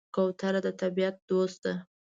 کوتره 0.15 0.59
د 0.65 0.67
طبیعت 0.81 1.15
دوست 1.29 1.57
ده. 1.63 1.73